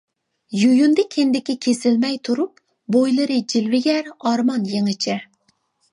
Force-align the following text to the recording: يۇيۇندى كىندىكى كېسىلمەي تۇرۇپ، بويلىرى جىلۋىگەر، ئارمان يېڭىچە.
يۇيۇندى 0.59 1.03
كىندىكى 1.15 1.55
كېسىلمەي 1.65 2.17
تۇرۇپ، 2.29 2.63
بويلىرى 2.97 3.39
جىلۋىگەر، 3.55 4.13
ئارمان 4.31 4.71
يېڭىچە. 4.73 5.21